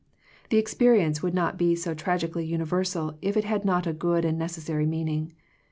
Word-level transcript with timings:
The 0.49 0.57
experience 0.57 1.21
would 1.21 1.35
not 1.35 1.59
be 1.59 1.75
so 1.75 1.93
trag 1.93 2.21
ically 2.27 2.47
universal, 2.47 3.19
if 3.21 3.37
it 3.37 3.43
had 3.43 3.63
not 3.63 3.85
a 3.85 3.93
good 3.93 4.25
and 4.25 4.35
necessary 4.35 4.87
meaning. 4.87 5.33